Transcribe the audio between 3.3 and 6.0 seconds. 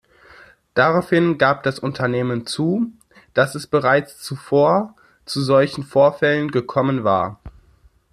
dass es bereits zuvor zu solchen